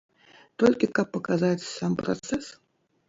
[0.61, 2.45] Толькі каб паказаць сам працэс?